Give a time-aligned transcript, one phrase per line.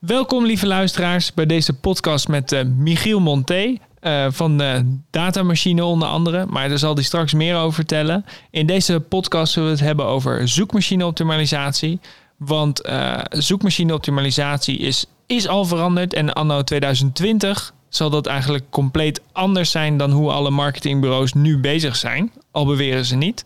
[0.00, 6.08] Welkom lieve luisteraars bij deze podcast met uh, Michiel Monté uh, van de Datamachine onder
[6.08, 6.46] andere.
[6.46, 8.24] Maar daar zal hij straks meer over vertellen.
[8.50, 12.00] In deze podcast zullen we het hebben over zoekmachine-optimalisatie.
[12.36, 12.90] Want
[13.30, 20.10] zoekmachine-optimalisatie is, is al veranderd en anno 2020 zal dat eigenlijk compleet anders zijn dan
[20.10, 22.32] hoe alle marketingbureaus nu bezig zijn.
[22.50, 23.44] Al beweren ze niet.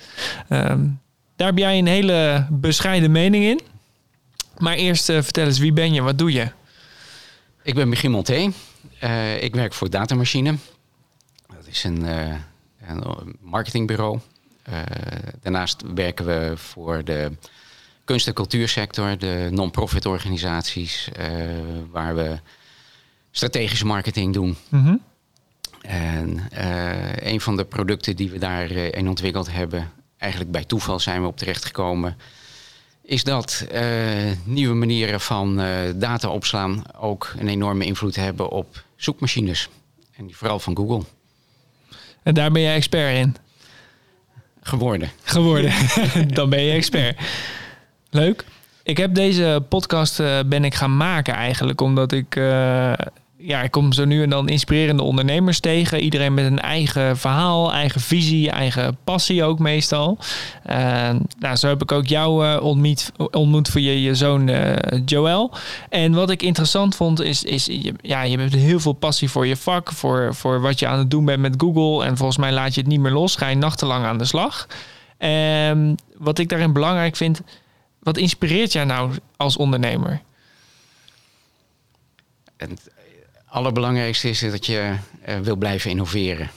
[0.49, 0.87] Ehm,
[1.37, 3.61] daar heb jij een hele bescheiden mening in.
[4.59, 6.03] Maar eerst uh, vertel eens, wie ben je?
[6.03, 6.51] Wat doe je?
[7.63, 8.53] Ik ben Michiel Monté.
[9.05, 10.57] Uh, ik werk voor Datamachine.
[11.47, 12.35] Dat is een, uh,
[12.87, 14.19] een marketingbureau.
[15.43, 17.33] daarnaast werken we voor de
[18.05, 21.09] kunst- en cultuursector, de non-profit organisaties,
[21.91, 22.39] waar we
[23.31, 24.57] strategische marketing doen.
[24.69, 25.01] Mm -hmm.
[25.81, 26.49] En
[27.29, 31.37] een van de producten die we daarin ontwikkeld hebben, eigenlijk bij toeval zijn we op
[31.37, 32.17] terecht gekomen
[33.05, 33.83] is dat uh,
[34.45, 39.69] nieuwe manieren van uh, data opslaan ook een enorme invloed hebben op zoekmachines.
[40.17, 41.03] En die vooral van Google.
[42.23, 43.37] En daar ben jij expert in?
[44.63, 45.11] Geworden.
[45.23, 45.73] Geworden.
[46.35, 47.21] Dan ben je expert.
[48.11, 48.45] Leuk.
[48.83, 52.37] Ik heb deze podcast uh, ben ik gaan maken eigenlijk omdat ik
[53.47, 56.01] ja, ik kom zo nu en dan inspirerende ondernemers tegen.
[56.01, 60.19] Iedereen met een eigen verhaal, eigen visie, eigen passie ook meestal.
[61.39, 65.53] Nou, zo heb ik ook jou uh, ontmoet, ontmoet voor je, je zoon uh, Joël.
[65.89, 67.69] En wat ik interessant vond is, is
[68.01, 71.11] ja, je hebt heel veel passie voor je vak, voor, voor wat je aan het
[71.11, 72.07] doen bent met Google.
[72.07, 74.67] En volgens mij laat je het niet meer los, ga je nachtenlang aan de slag.
[76.19, 77.41] Wat ik daarin belangrijk vind,
[78.01, 80.21] wat inspireert jij nou als ondernemer?
[82.57, 82.79] En
[83.55, 84.95] allerbelangrijkste is dat je
[85.29, 86.51] uh, wil blijven innoveren.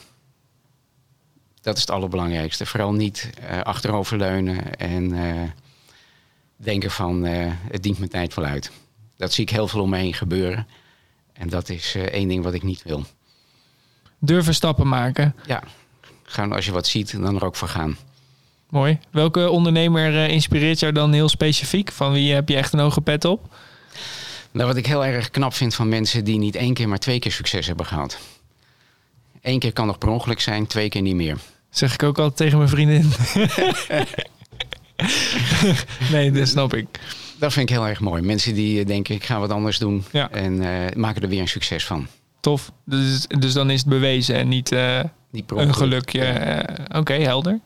[1.62, 2.66] Dat is het allerbelangrijkste.
[2.66, 5.42] Vooral niet uh, achteroverleunen en uh,
[6.56, 8.72] denken van het dient mijn tijd wel uit.
[9.18, 10.68] Dat zie ik heel veel om me heen gebeuren.
[11.34, 13.06] En dat is één ding wat ik niet wil.
[14.20, 15.36] Durven stappen maken.
[15.46, 15.64] Ja,
[16.24, 17.98] gaan als je wat ziet, dan er ook voor gaan.
[18.70, 19.00] Mooi.
[19.12, 21.92] Welke ondernemer inspireert jou dan heel specifiek?
[21.92, 23.56] Van wie heb je echt een hoge pet op?
[24.58, 27.20] Nou, wat ik heel erg knap vind van mensen die niet één keer, maar twee
[27.20, 28.18] keer succes hebben gehad.
[29.42, 31.38] Eén keer kan nog per ongeluk zijn, twee keer niet meer.
[31.70, 33.12] Zeg ik ook altijd tegen mijn vriendin.
[36.12, 36.88] nee, dat snap ik.
[37.40, 38.22] Dat vind ik heel erg mooi.
[38.22, 40.32] Mensen die denken, ik ga wat anders doen ja.
[40.32, 42.08] en uh, maken er weer een succes van.
[42.40, 42.72] Tof.
[42.86, 45.00] Dus, dus dan is het bewezen en niet, uh,
[45.32, 46.22] niet een gelukje.
[46.22, 47.60] Uh, Oké, okay, helder.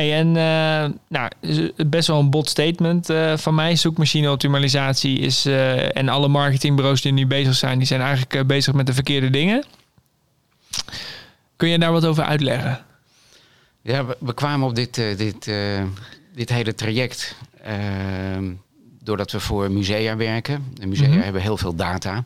[0.00, 1.30] Hey, en uh, nou,
[1.86, 3.76] best wel een bot statement uh, van mij.
[3.76, 8.74] Zoekmachine optimalisatie is uh, en alle marketingbureaus die nu bezig zijn, die zijn eigenlijk bezig
[8.74, 9.64] met de verkeerde dingen.
[11.56, 12.84] Kun je daar wat over uitleggen?
[13.82, 15.50] Ja, we, we kwamen op dit, dit,
[16.34, 17.36] dit hele traject
[19.02, 20.64] doordat we voor musea werken.
[20.74, 21.22] De musea mm -hmm.
[21.22, 22.24] hebben heel veel data.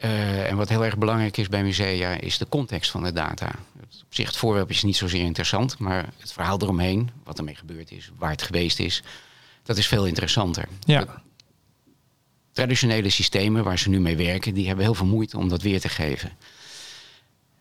[0.00, 3.50] En wat heel erg belangrijk is bij musea is de context van de data
[4.10, 7.90] op zich het voorwerp is niet zozeer interessant, maar het verhaal eromheen, wat ermee gebeurd
[7.90, 9.02] is, waar het geweest is,
[9.62, 10.68] dat is veel interessanter.
[10.80, 11.00] Ja.
[11.00, 11.08] De
[12.52, 15.80] traditionele systemen waar ze nu mee werken, die hebben heel veel moeite om dat weer
[15.80, 16.30] te geven.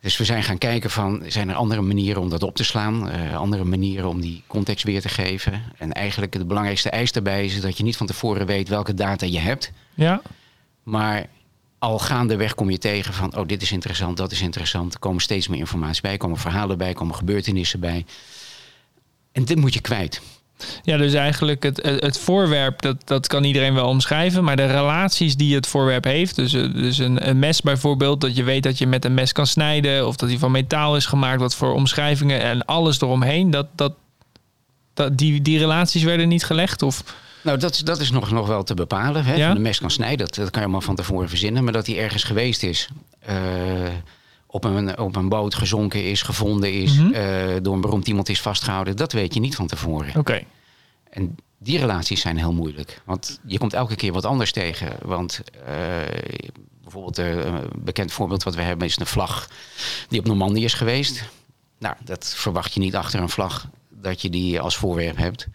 [0.02, 3.10] Dus we zijn gaan kijken van, zijn er andere manieren om dat op te slaan?
[3.10, 5.64] Uh, andere manieren om die context weer te geven?
[5.78, 9.26] En eigenlijk de belangrijkste eis daarbij is dat je niet van tevoren weet welke data
[9.26, 9.72] je hebt.
[9.94, 10.22] Ja.
[10.84, 11.28] Maar
[11.80, 14.94] al gaandeweg kom je tegen van, oh, dit is interessant, dat is interessant.
[14.94, 18.06] Er komen steeds meer informatie bij, komen verhalen bij, komen gebeurtenissen bij.
[19.32, 20.22] En dit moet je kwijt.
[20.84, 24.44] Ja, dus eigenlijk het, het voorwerp, dat, dat kan iedereen wel omschrijven.
[24.44, 26.36] Maar de relaties die het voorwerp heeft.
[26.36, 29.48] Dus, dus een, een mes bijvoorbeeld, dat je weet dat je met een mes kan
[29.48, 30.08] snijden.
[30.08, 33.52] Of dat die van metaal is gemaakt, wat voor omschrijvingen en alles eromheen.
[33.52, 33.94] Dat, dat,
[34.94, 36.82] dat, die, die relaties werden niet gelegd?
[36.82, 37.04] Of...
[37.42, 39.26] Nou, dat, dat is nog, nog wel te bepalen.
[39.26, 39.36] Hè?
[39.36, 39.54] Ja?
[39.54, 41.64] De mes kan snijden, dat, dat kan je allemaal van tevoren verzinnen.
[41.64, 42.90] Maar dat hij ergens geweest is,
[43.30, 43.36] uh,
[44.46, 47.14] op, een, op een boot gezonken is, gevonden is, mm -hmm.
[47.14, 50.10] uh, door een beroemd iemand is vastgehouden, dat weet je niet van tevoren.
[50.10, 50.20] Oké.
[50.20, 50.46] Okay.
[51.10, 53.02] En die relaties zijn heel moeilijk.
[53.06, 54.96] Want je komt elke keer wat anders tegen.
[55.02, 55.74] Want uh,
[56.82, 59.50] bijvoorbeeld een bekend voorbeeld wat we hebben is een vlag
[60.10, 61.24] die op Normandië is geweest.
[61.80, 65.48] Nou, dat verwacht je niet achter een vlag dat je die als voorwerp hebt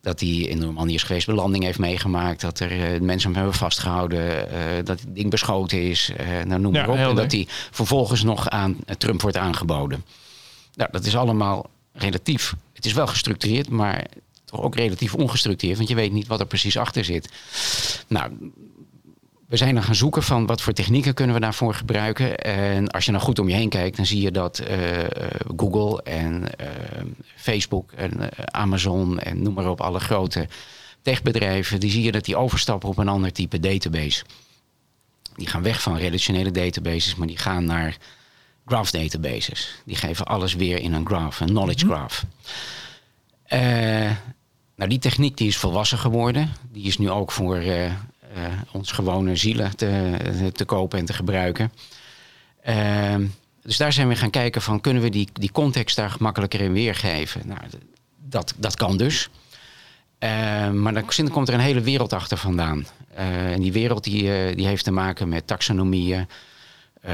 [0.00, 3.58] dat hij in Normandië is geweest, belanding heeft meegemaakt, dat er uh, mensen hem hebben
[3.58, 7.10] vastgehouden, uh, dat het ding beschoten is, uh, nou noem maar ja, op.
[7.10, 10.04] En dat hij vervolgens nog aan Trump wordt aangeboden.
[10.74, 12.54] Nou, dat is allemaal relatief.
[12.72, 14.06] Het is wel gestructureerd, maar
[14.44, 17.28] toch ook relatief ongestructureerd, want je weet niet wat er precies achter zit.
[18.06, 18.32] Nou,
[19.50, 22.38] we zijn dan gaan zoeken van wat voor technieken kunnen we daarvoor gebruiken.
[22.38, 24.76] En als je nou goed om je heen kijkt, dan zie je dat uh,
[25.56, 26.66] Google en uh,
[27.36, 28.12] Facebook en
[28.52, 30.48] Amazon en noem maar op, alle grote
[31.02, 34.24] techbedrijven, die zie je dat die overstappen op een ander type database.
[35.36, 37.96] Die gaan weg van relationele databases, maar die gaan naar
[38.66, 39.82] graph databases.
[39.84, 41.94] Die geven alles weer in een graph, een knowledge Mhm.
[41.94, 42.24] graph.
[43.42, 43.60] Eh,
[44.76, 46.52] nou, die techniek die is volwassen geworden.
[46.72, 47.92] Die is nu ook voor eh, eh,
[48.72, 50.16] ons gewone zielen te,
[50.52, 51.72] te kopen en te gebruiken.
[52.62, 53.26] Ehm,
[53.62, 56.72] dus daar zijn we gaan kijken van kunnen we die, die context daar gemakkelijker in
[56.72, 57.42] weergeven.
[57.44, 57.60] Nou,
[58.16, 59.30] dat, dat kan dus.
[60.18, 62.86] Ehm, maar dan komt er een hele wereld achter vandaan.
[63.14, 66.28] Eh, en die wereld die, eh, die heeft te maken met taxonomieën,
[67.00, 67.12] eh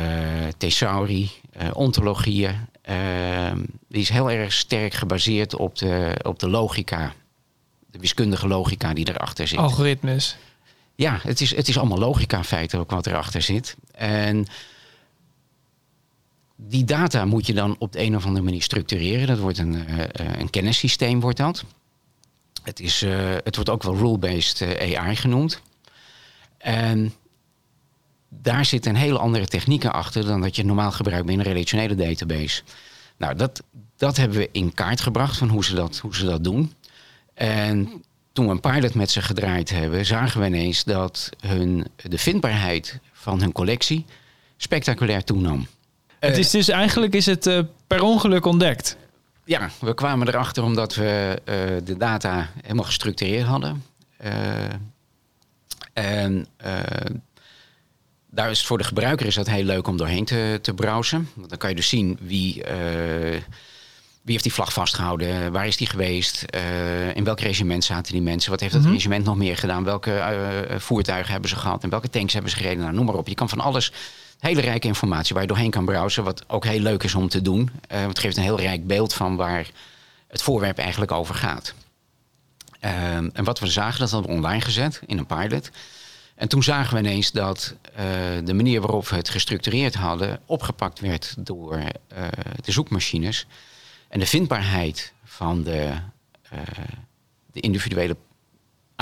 [0.57, 2.55] thesauri, eh, ontologieën.
[2.83, 3.59] Ehm,
[3.89, 7.13] die is heel erg sterk gebaseerd op de, op de logica.
[7.91, 9.59] De wiskundige logica die erachter zit.
[9.59, 10.37] Algoritmes.
[10.97, 13.77] Ja, het is, het is allemaal logica in feite ook wat erachter zit.
[13.91, 14.47] En
[16.57, 19.27] die data moet je dan op de een of andere manier structureren.
[19.27, 21.65] Dat wordt een, eh, eh, een kennissysteem, wordt dat.
[22.63, 25.61] Het, is, eh, het wordt ook wel rule-based AI genoemd.
[26.59, 27.15] En
[28.29, 31.95] daar zitten een hele andere technieken achter dan dat je normaal gebruikt bij een relationele
[31.95, 32.63] database.
[33.17, 33.63] Nou, dat,
[33.97, 36.73] dat hebben we in kaart gebracht van hoe ze dat, hoe ze dat doen.
[37.35, 38.05] En
[38.37, 42.99] toen we een pilot met ze gedraaid hebben, zagen we ineens dat hun, de vindbaarheid
[43.13, 44.05] van hun collectie
[44.57, 45.67] spectaculair toenam.
[46.19, 48.97] het is dus eigenlijk is het eh, per ongeluk ontdekt.
[49.45, 53.85] Ja, we kwamen erachter omdat we eh, de data helemaal gestructureerd hadden.
[54.17, 54.33] Eh,
[55.93, 56.47] en
[58.31, 61.29] daar is voor de gebruiker is dat heel leuk om doorheen te, te browsen.
[61.35, 62.63] Want dan kan je dus zien wie,
[64.27, 68.23] wie heeft die vlag vastgehouden, waar is die geweest, eh, in welk regiment zaten die
[68.23, 68.93] mensen, wat heeft dat Mhm.
[68.93, 72.57] regiment nog meer gedaan, welke eh, voertuigen hebben ze gehad en welke tanks hebben ze
[72.57, 73.29] gereden, nou, noem maar op.
[73.29, 73.93] Je kan van alles
[74.39, 76.25] hele rijke informatie waar je doorheen kan browsen.
[76.25, 77.71] Wat ook heel leuk is om te doen.
[77.89, 79.67] Want het geeft een heel rijk beeld van waar
[80.29, 81.75] het voorwerp eigenlijk over gaat.
[82.81, 85.71] En wat we zagen, dat hadden we online gezet in een pilot.
[86.35, 87.75] En toen zagen we ineens dat
[88.45, 90.41] de manier waarop we het gestructureerd hadden...
[90.47, 91.79] opgepakt werd door
[92.65, 93.47] de zoekmachines.
[94.17, 95.93] En de vindbaarheid van de,
[96.51, 96.59] eh,
[97.53, 98.17] de individuele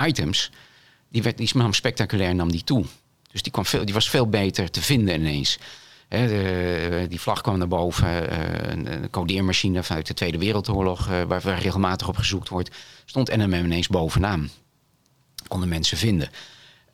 [0.07, 0.51] items...
[1.09, 2.85] die, werd, die nam spectaculair nam die toe.
[3.33, 5.59] Dus die, kwam veel, die was veel beter te vinden ineens.
[6.09, 8.31] De, die vlag kwam naar boven.
[8.31, 12.71] eh, een, een codeermachine vanuit de Tweede Wereldoorlog, eh, waar, waar regelmatig op gezocht wordt,
[13.05, 14.51] stond NMM ineens bovenaan.
[15.49, 16.31] Konden mensen vinden.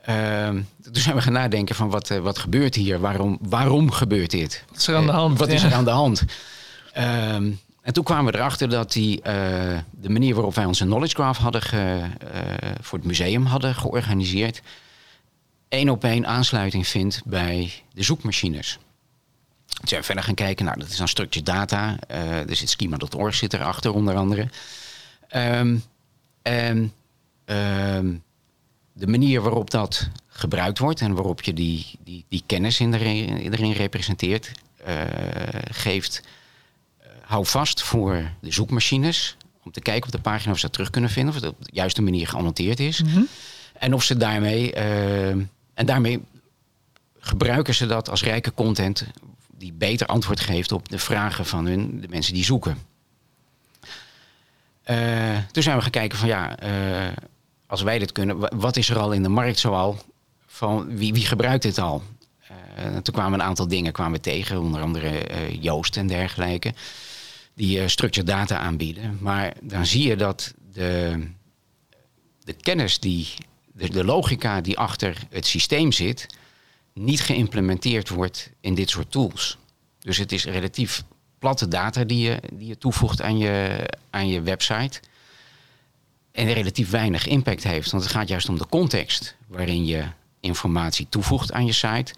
[0.04, 3.00] Ehm, toen zijn we gaan nadenken van wat, wat gebeurt hier?
[3.00, 4.64] Waarom, waarom gebeurt dit?
[4.68, 5.38] Wat is er aan de hand?
[5.38, 6.24] Wat is er aan de hand?
[7.80, 11.38] En toen kwamen we erachter dat die, eh, de manier waarop wij onze knowledge graph
[11.38, 14.62] hadden eh, voor het museum hadden georganiseerd,
[15.68, 18.78] één op één aansluiting vindt bij de zoekmachines.
[19.66, 22.70] Toen zijn we verder gaan kijken, nou dat is dan structured data, eh er zit
[22.70, 24.48] schema.org zit erachter onder andere.
[25.28, 25.76] Ehm,
[26.42, 26.92] en
[27.44, 28.14] ehm,
[28.92, 33.52] de manier waarop dat gebruikt wordt en waarop je die, die, die kennis in erin,
[33.52, 34.52] erin representeert,
[35.70, 36.22] geeft
[37.30, 39.36] hou vast voor de zoekmachines.
[39.64, 41.64] Om te kijken op de pagina of ze dat terug kunnen vinden, of het op
[41.64, 43.02] de juiste manier geannoteerd is.
[43.02, 43.20] Mhm.
[43.72, 45.28] En of ze daarmee, eh,
[45.74, 46.20] en daarmee
[47.18, 49.06] gebruiken ze dat als rijke content
[49.56, 52.78] die beter antwoord geeft op de vragen van hun, de mensen die zoeken.
[54.82, 57.12] Eh, toen zijn we gaan kijken van ja, eh,
[57.66, 59.98] als wij dit kunnen, wa- wat is er al in de markt zoal?
[60.46, 62.02] Van wie, wie gebruikt dit al?
[62.74, 65.26] En toen kwamen een aantal dingen kwamen we tegen, onder andere
[65.60, 66.74] Joost en dergelijke,
[67.60, 69.18] die eh structured data aanbieden.
[69.20, 71.26] Maar dan zie je dat de,
[72.44, 73.28] de kennis die,
[73.72, 76.26] de, de logica die achter het systeem zit,
[76.94, 79.58] niet geïmplementeerd wordt in dit soort tools.
[79.98, 81.02] Dus het is relatief
[81.38, 85.00] platte data die je, die je toevoegt aan je, aan je website.
[86.32, 87.90] En relatief weinig impact heeft.
[87.90, 90.04] Want het gaat juist om de context waarin je
[90.40, 92.14] informatie toevoegt aan je site.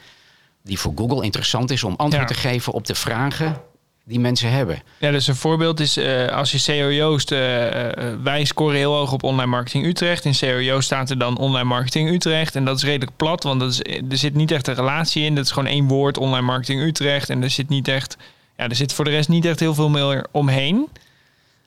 [0.62, 2.34] Die voor Google interessant is om antwoord Ja.
[2.34, 3.62] te geven op de vragen
[4.04, 4.82] die mensen hebben.
[4.99, 7.32] Ja, dus een voorbeeld is eh, als je CEO Joost...
[7.32, 10.25] eh, eh, wij scoren heel hoog op online marketing Utrecht.
[10.25, 12.56] In CEO Joost staat er dan online marketing Utrecht.
[12.56, 13.80] En dat is redelijk plat, want dat is,
[14.11, 15.35] er zit niet echt een relatie in.
[15.35, 17.30] Dat is gewoon één woord, online marketing Utrecht.
[17.30, 18.16] En er zit niet echt...
[18.56, 20.88] Ja, er zit voor de rest niet echt heel veel meer omheen.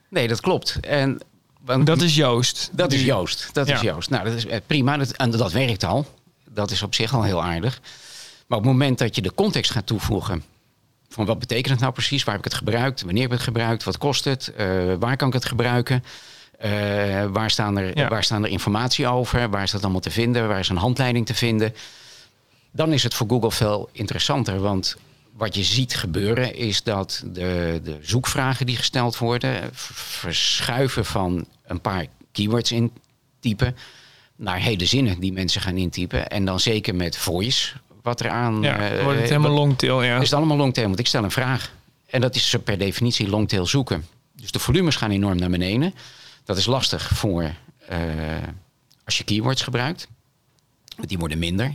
[0.10, 0.80] Nee, dat klopt.
[0.82, 1.20] En,
[1.62, 2.70] want- Dat is Joost.
[2.74, 3.50] Dat is Joost.
[3.54, 3.82] Dat is.
[3.82, 4.10] Joost.
[4.10, 4.98] Nou, dat is prima.
[4.98, 6.06] Dat, en dat werkt al.
[6.50, 7.80] Dat is op zich al heel aardig.
[8.48, 10.44] Maar op het moment dat je de context gaat toevoegen.
[11.16, 12.24] Van wat betekent het nou precies?
[12.24, 13.02] Waar heb ik het gebruikt?
[13.02, 13.84] Wanneer heb ik het gebruikt?
[13.84, 14.48] Wat kost het?
[14.48, 14.68] Eh,
[15.00, 16.04] waar kan ik het gebruiken?
[16.58, 18.08] Eh, waar, staan er, Ja.
[18.08, 19.50] waar staan er informatie over?
[19.50, 20.48] Waar is dat allemaal te vinden?
[20.48, 21.74] Waar is een handleiding te vinden?
[22.72, 24.60] Dan is het voor Google veel interessanter.
[24.60, 24.96] Want
[25.34, 29.70] wat je ziet gebeuren is dat de, de zoekvragen die gesteld worden...
[29.74, 33.76] verschuiven van een paar keywords intypen...
[34.36, 36.28] naar hele zinnen die mensen gaan intypen.
[36.30, 37.72] En dan zeker met voice
[38.06, 38.62] wat er aan...
[38.62, 40.16] Ja, eh, wordt het helemaal wat- longtail, ja.
[40.16, 41.72] is het allemaal longtail, want ik stel een vraag.
[42.10, 44.06] En dat is per definitie longtail zoeken.
[44.36, 45.94] Dus de volumes gaan enorm naar beneden.
[46.46, 47.52] Dat is lastig voor
[47.88, 48.00] eh,
[49.06, 50.08] als je keywords gebruikt.
[50.96, 51.66] Want die worden minder.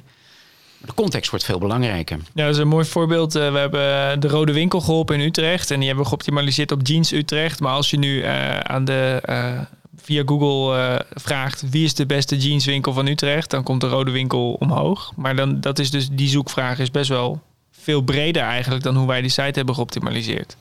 [0.79, 2.19] Maar de context wordt veel belangrijker.
[2.35, 3.35] Ja, dat is een mooi voorbeeld.
[3.35, 5.71] Eh, we hebben de Rode Winkel geholpen in Utrecht.
[5.71, 7.61] En die hebben we geoptimaliseerd op Jeans Utrecht.
[7.61, 9.61] Maar als je nu eh, aan de, eh,
[10.03, 11.71] via Google eh, vraagt...
[11.71, 13.51] wie is de beste jeanswinkel van Utrecht...
[13.51, 15.13] dan komt de Rode Winkel omhoog.
[15.17, 18.83] Maar dan, dat is dus, die zoekvraag is best wel veel breder eigenlijk...
[18.83, 20.57] dan hoe wij die site hebben geoptimaliseerd.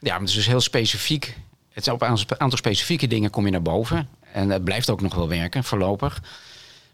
[0.00, 1.36] Ja, maar het is dus heel specifiek.
[1.72, 4.08] Het is op een aantal specifieke dingen kom je naar boven.
[4.32, 6.22] En het blijft ook nog wel werken, voorlopig.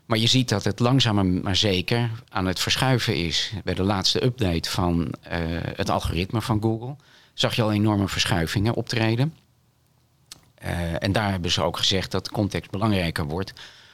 [0.07, 3.53] Maar je ziet dat het langzaam maar zeker aan het verschuiven is.
[3.65, 5.39] Bij de laatste update van eh,
[5.75, 6.97] het algoritme van Google
[7.35, 9.35] zag je al enorme verschuivingen optreden.
[10.65, 13.53] Eh, en daar hebben ze ook gezegd dat context belangrijker wordt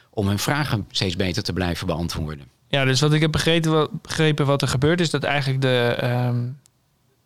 [0.09, 2.45] om hun vragen steeds beter te blijven beantwoorden.
[2.67, 5.01] Ja, dus wat ik heb begrepen wat, begrepen wat er gebeurt...
[5.01, 5.95] is dat eigenlijk de...
[5.99, 6.47] ehm,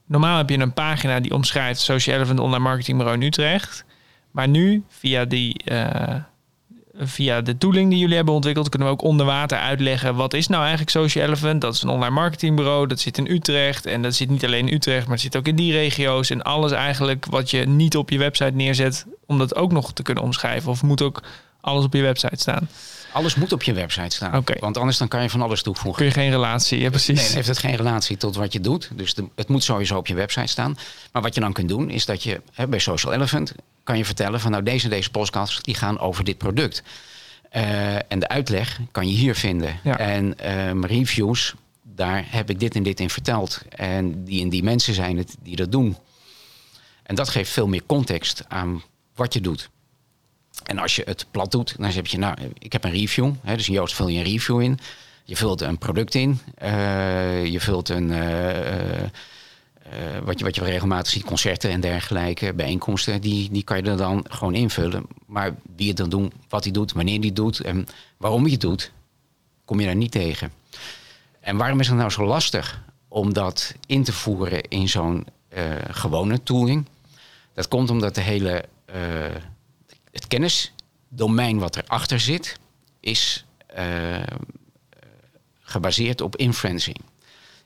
[0.05, 1.79] normaal heb je een pagina die omschrijft...
[1.79, 3.85] Social Elephant Online Marketing Bureau in Utrecht.
[4.31, 5.63] Maar nu, via die...
[5.63, 6.15] eh,
[6.97, 10.47] via de tooling die jullie hebben ontwikkeld, kunnen we ook onder water uitleggen wat is
[10.47, 11.61] nou eigenlijk Social Elephant.
[11.61, 14.73] Dat is een online marketingbureau, dat zit in Utrecht en dat zit niet alleen in
[14.73, 18.09] Utrecht, maar het zit ook in die regio's en alles eigenlijk wat je niet op
[18.09, 20.71] je website neerzet, om dat ook nog te kunnen omschrijven.
[20.71, 21.21] Of moet ook
[21.65, 22.69] alles op je website staan?
[23.11, 25.95] Alles moet op je website staan, want anders dan kan je van alles toevoegen.
[25.95, 26.79] Kun je geen relatie?
[26.79, 27.15] Ja, precies.
[27.17, 28.89] Nee, dan heeft het geen relatie tot wat je doet.
[28.93, 30.77] Dus de- het moet sowieso op je website staan.
[31.11, 33.53] Maar wat je dan kunt doen, is dat je hè, bij Social Elephant
[33.83, 36.83] kan je vertellen van nou deze en deze podcasts die gaan over dit product.
[37.49, 39.79] Eh, en de uitleg kan je hier vinden.
[39.83, 39.97] Ja.
[39.97, 41.53] En ehm, reviews,
[41.83, 43.61] daar heb ik dit en dit in verteld.
[43.69, 45.97] En die en die mensen zijn het die dat doen.
[47.03, 48.83] En dat geeft veel meer context aan
[49.15, 49.69] wat je doet.
[50.65, 53.31] En als je het plat doet, dan heb je, nou, ik heb een review.
[53.41, 54.79] Hè, dus in Joost vul je een review in.
[55.23, 56.39] Je vult een product in.
[56.55, 59.09] eh, je vult een, eh, eh,
[60.23, 63.21] wat, je, wat je regelmatig ziet, concerten en dergelijke, bijeenkomsten.
[63.21, 65.05] Die, die kan je er dan gewoon invullen.
[65.25, 68.61] Maar wie het dan doet, wat hij doet, wanneer hij doet en waarom hij het
[68.61, 68.91] doet,
[69.65, 70.51] kom je daar niet tegen.
[71.39, 75.25] En waarom is het nou zo lastig om dat in te voeren in zo'n
[75.89, 76.85] gewone tooling?
[77.53, 78.65] Dat komt omdat de hele,
[80.15, 82.59] het kennisdomein wat erachter zit,
[82.99, 84.23] is eh,
[85.61, 86.97] gebaseerd op inferencing.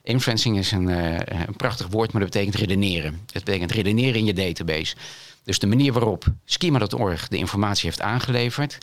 [0.02, 3.20] Inferencing is een, eh, een prachtig woord, maar dat betekent redeneren.
[3.32, 4.96] Het betekent redeneren in je database.
[5.44, 8.78] Dus de manier waarop schema.org de informatie heeft aangeleverd,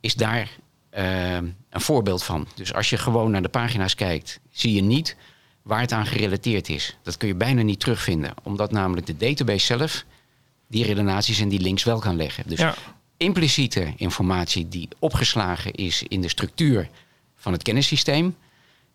[0.00, 0.50] is daar
[0.90, 2.48] eh, een voorbeeld van.
[2.54, 5.16] Dus als je gewoon naar de pagina's kijkt, zie je niet
[5.62, 6.96] waar het aan gerelateerd is.
[7.02, 10.04] Dat kun je bijna niet terugvinden, omdat namelijk de database zelf
[10.70, 12.44] die redenaties en die links wel kan leggen.
[12.46, 12.74] Dus Ja.
[13.16, 16.88] impliciete informatie die opgeslagen is in de structuur
[17.36, 18.36] van het kennissysteem,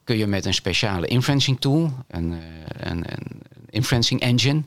[0.04, 4.64] kun je met een speciale inferencing tool, een, eh, een, een inferencing engine,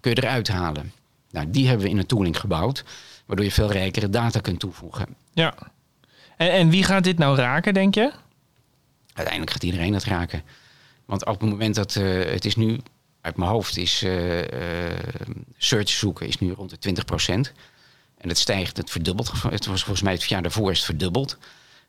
[0.00, 0.92] kun je eruit halen.
[1.30, 2.84] Nou, die hebben we in een tooling gebouwd,
[3.26, 5.06] waardoor je veel rijkere data kunt toevoegen.
[5.32, 5.54] ja.
[6.36, 8.12] En, en wie gaat dit nou raken, denk je?
[9.12, 10.42] Uiteindelijk gaat iedereen het raken.
[11.04, 12.78] Want op het moment dat eh, het is nu,
[13.20, 14.98] uit mijn hoofd, is eh, eh,
[15.56, 17.52] search zoeken is nu rond de 20%.
[18.18, 19.32] En het stijgt, het verdubbelt.
[19.42, 21.38] Het was volgens mij het jaar daarvoor is het verdubbeld.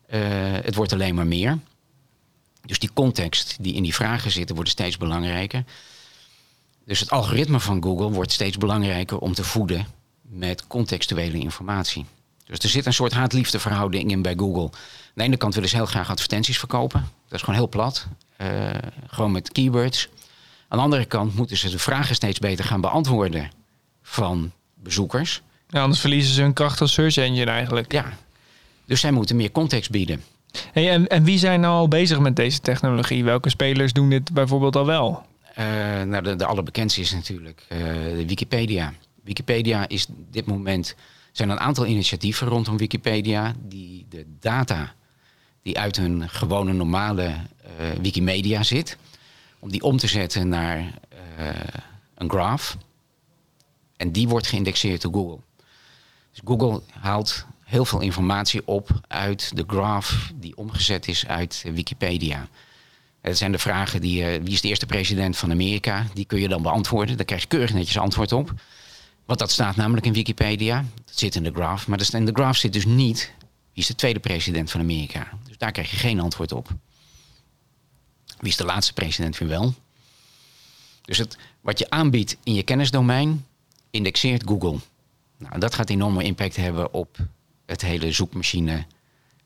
[0.07, 0.19] Eh,
[0.51, 1.59] het wordt alleen maar meer.
[2.65, 5.63] Dus die context die in die vragen zitten, wordt steeds belangrijker.
[6.85, 9.87] Dus het algoritme van Google wordt steeds belangrijker om te voeden
[10.21, 12.05] met contextuele informatie.
[12.45, 13.59] Dus er zit een soort haat-liefde
[13.89, 14.63] in bij Google.
[14.63, 14.71] Aan
[15.13, 16.99] de ene kant willen ze heel graag advertenties verkopen.
[16.99, 18.07] Dat is gewoon heel plat.
[19.07, 20.09] Gewoon met keywords.
[20.71, 23.51] Aan de andere kant moeten ze de vragen steeds beter gaan beantwoorden
[24.01, 25.41] van bezoekers.
[25.69, 27.91] Ja, anders verliezen ze hun kracht als search engine eigenlijk.
[27.91, 28.13] Ja.
[28.85, 30.23] Dus zij moeten meer context bieden.
[30.71, 33.23] Hey, en, en wie zijn nou al bezig met deze technologie?
[33.23, 35.25] Welke spelers doen dit bijvoorbeeld al wel?
[35.55, 35.65] Eh,
[36.01, 37.79] nou, de, de allerbekendste is natuurlijk eh,
[38.25, 38.93] Wikipedia.
[39.23, 40.95] Wikipedia is dit moment
[41.31, 44.93] zijn een aantal initiatieven rondom Wikipedia die de data
[45.63, 48.97] die uit hun gewone normale eh, Wikimedia zit,
[49.61, 50.93] om die om te zetten naar
[51.37, 51.47] eh,
[52.15, 52.75] een graph.
[53.97, 55.39] En die wordt geïndexeerd door Google.
[56.31, 62.47] Dus Google haalt heel veel informatie op uit de graph die omgezet is uit Wikipedia.
[63.21, 66.05] Het zijn de vragen die, eh, wie is de eerste president van Amerika?
[66.13, 67.17] Die kun je dan beantwoorden.
[67.17, 68.53] Daar krijg je keurig netjes antwoord op.
[69.25, 70.85] Want dat staat namelijk in Wikipedia.
[71.05, 71.87] Dat zit in de graph.
[71.87, 73.31] Maar dat- in de graph zit dus niet
[73.73, 75.27] wie is de tweede president van Amerika.
[75.47, 76.69] Dus daar krijg je geen antwoord op.
[78.41, 79.73] Wie is de laatste president weer wel?
[81.01, 83.45] Dus het, wat je aanbiedt in je kennisdomein,
[83.91, 84.77] indexeert Google.
[85.37, 87.17] Nou, dat gaat enorme impact hebben op
[87.65, 88.85] het hele zoekmachine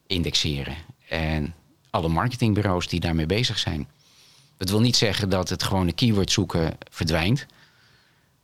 [0.07, 0.75] indexeren.
[1.07, 1.53] En
[1.89, 3.87] alle marketingbureaus die daarmee bezig zijn.
[4.57, 7.45] Dat wil niet zeggen dat het gewone keyword zoeken verdwijnt.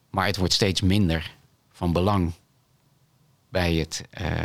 [0.10, 1.36] Maar het wordt steeds minder
[1.72, 2.34] van belang
[3.50, 4.42] bij het, eh,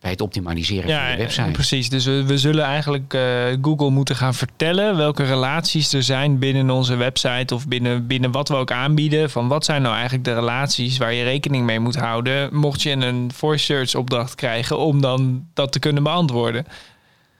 [0.00, 1.50] bij het optimaliseren van de website.
[1.50, 1.88] precies.
[1.88, 3.22] Dus we, we zullen eigenlijk eh,
[3.62, 8.48] Google moeten gaan vertellen welke relaties er zijn binnen onze website of binnen, binnen wat
[8.48, 9.30] we ook aanbieden.
[9.30, 12.90] Van wat zijn nou eigenlijk de relaties waar je rekening mee moet houden, mocht je
[12.90, 16.66] een voice search opdracht krijgen om dan dat te kunnen beantwoorden.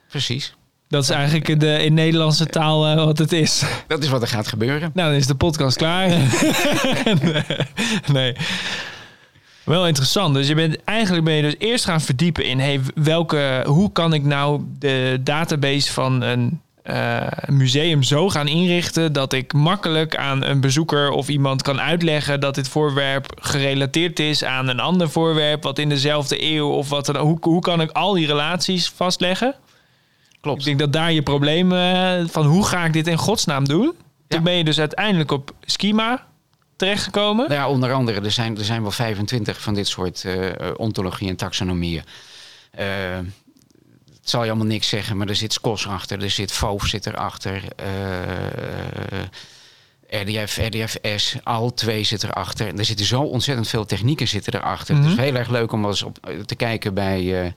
[0.08, 0.54] Precies.
[0.88, 3.62] Dat is eigenlijk de, in Nederlandse taal uh, wat het is.
[3.86, 4.90] Dat is wat er gaat gebeuren.
[4.94, 6.08] Nou, dan is de podcast klaar.
[8.12, 8.36] nee.
[9.64, 10.34] Wel interessant.
[10.34, 14.12] Dus je bent eigenlijk ben je dus eerst gaan verdiepen in hey, welke, hoe kan
[14.12, 20.44] ik nou de database van een uh, museum zo gaan inrichten dat ik makkelijk aan
[20.44, 25.62] een bezoeker of iemand kan uitleggen dat dit voorwerp gerelateerd is aan een ander voorwerp
[25.62, 29.54] wat in dezelfde eeuw of wat dan hoe, hoe kan ik al die relaties vastleggen?
[30.40, 30.58] Klopt.
[30.58, 33.94] Ik denk dat daar je probleem uh, van hoe ga ik dit in godsnaam doen?
[33.94, 34.36] Ja.
[34.36, 36.26] Toen ben je dus uiteindelijk op schema
[36.80, 37.48] terechtgekomen?
[37.48, 41.28] Nou ja, onder andere, er zijn, er zijn wel 25 van dit soort uh, ontologie
[41.28, 42.02] en taxonomieën.
[42.78, 42.84] Uh,
[44.06, 47.06] het zal je allemaal niks zeggen, maar er zit SCOS achter, er zit FOF zit
[47.06, 47.62] erachter.
[50.08, 52.68] RDF, RDFS, al twee zit erachter.
[52.68, 54.94] En er zitten zo ontzettend veel technieken zitten erachter.
[54.94, 55.10] Mm -hmm.
[55.10, 57.54] Het is heel erg leuk om eens op te kijken bij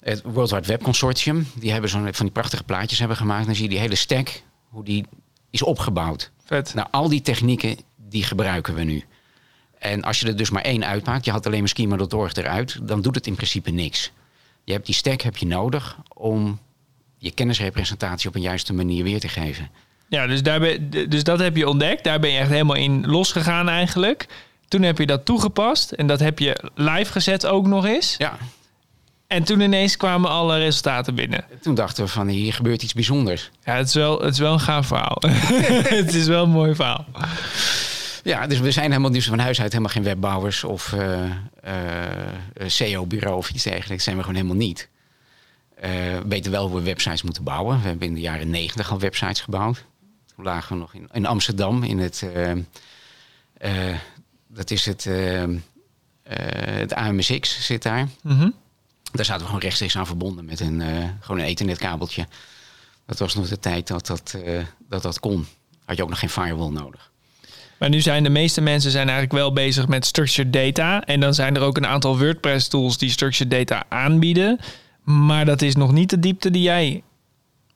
[0.00, 1.48] het World Wide Web Consortium.
[1.54, 3.46] Die hebben zo'n van die prachtige plaatjes hebben gemaakt.
[3.46, 5.06] Dan zie je die hele stack, hoe die
[5.50, 6.30] is opgebouwd.
[6.44, 6.74] Vet.
[6.74, 7.76] Nou, al die technieken
[8.08, 9.04] die gebruiken we nu.
[9.78, 13.02] En als je er dus maar één uitmaakt, je had alleen maar schema.org eruit, dan
[13.02, 14.12] doet het in principe niks.
[14.64, 16.58] Je hebt die stack heb je nodig om
[17.18, 19.70] je kennisrepresentatie op een juiste manier weer te geven.
[20.08, 22.04] Ja, dus, daar ben, dus dat heb je ontdekt.
[22.04, 24.26] Daar ben je echt helemaal in losgegaan eigenlijk.
[24.68, 28.14] Toen heb je dat toegepast en dat heb je live gezet ook nog eens.
[28.18, 28.38] Ja.
[29.26, 31.44] En toen ineens kwamen alle resultaten binnen.
[31.60, 33.50] Toen dachten we van hier gebeurt iets bijzonders.
[33.64, 35.22] Ja, het is wel, het is wel een gaaf verhaal.
[36.00, 37.06] het is wel een mooi verhaal.
[38.26, 41.24] Ja, dus we zijn helemaal dus van huis uit helemaal geen webbouwers of uh,
[41.64, 41.72] uh,
[42.66, 43.88] SEO-bureau of iets dergelijks.
[43.88, 44.88] Dat zijn we gewoon helemaal niet.
[45.76, 47.80] Uh, we weten wel hoe we websites moeten bouwen.
[47.80, 49.84] We hebben in de jaren negentig al websites gebouwd.
[50.34, 52.26] Toen lagen we nog in, in Amsterdam in het...
[54.46, 55.08] dat is het,
[56.70, 58.08] het AMSX zit daar.
[58.22, 58.54] Mm -hmm.
[59.12, 60.82] Daar zaten we gewoon rechtstreeks aan verbonden met een,
[61.20, 62.26] gewoon een ethernetkabeltje.
[63.06, 64.36] Dat was nog de tijd dat dat,
[64.88, 65.46] dat, dat kon.
[65.84, 67.10] Had je ook nog geen firewall nodig.
[67.78, 71.04] Maar nu zijn de meeste mensen zijn eigenlijk wel bezig met structured data.
[71.04, 74.60] En dan zijn er ook een aantal WordPress tools die structured data aanbieden.
[75.02, 77.02] Maar dat is nog niet de diepte die jij,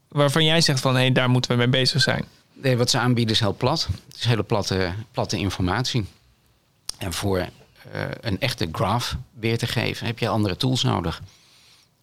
[0.08, 2.24] waarvan jij zegt van hé, hey, daar moeten we mee bezig zijn.
[2.52, 3.88] Nee, wat ze aanbieden is heel plat.
[4.06, 6.04] Het is hele platte, platte informatie.
[6.98, 7.44] En voor uh,
[8.20, 11.22] een echte graph weer te geven heb je andere tools nodig.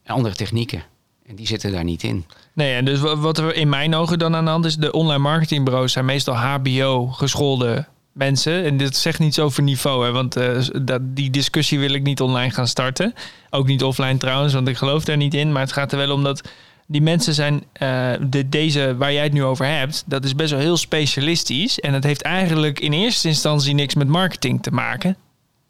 [0.06, 0.84] Andere technieken.
[1.26, 2.26] En die zitten daar niet in.
[2.58, 5.22] Nee, en dus wat er in mijn ogen dan aan de hand is, de online
[5.22, 8.64] marketingbureaus zijn meestal HBO geschoolde mensen.
[8.64, 12.22] En dit zegt niets over niveau, hè, want uh, dat, die discussie wil ik niet
[12.22, 13.14] online gaan starten.
[13.50, 15.52] Ook niet offline trouwens, want ik geloof daar niet in.
[15.52, 16.50] Maar het gaat er wel om dat
[16.88, 20.52] die mensen zijn, uh, de, deze waar jij het nu over hebt, dat is best
[20.52, 21.80] wel heel specialistisch.
[21.80, 25.18] En het heeft eigenlijk in eerste instantie niks met marketing te maken,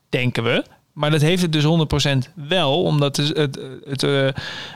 [0.09, 0.63] denken we.
[0.97, 1.63] Maar dat heeft het dus
[2.27, 4.27] 100% wel, omdat het, het, het, uh,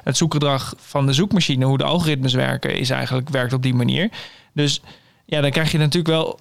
[0.04, 4.10] het, zoekgedrag van de zoekmachine, hoe de algoritmes werken, is eigenlijk werkt op die manier.
[4.54, 4.82] Dus
[5.26, 6.40] ja, dan krijg je natuurlijk wel.